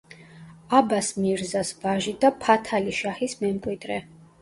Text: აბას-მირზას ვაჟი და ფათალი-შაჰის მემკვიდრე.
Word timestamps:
აბას-მირზას 0.77 1.75
ვაჟი 1.85 2.17
და 2.25 2.35
ფათალი-შაჰის 2.49 3.41
მემკვიდრე. 3.47 4.05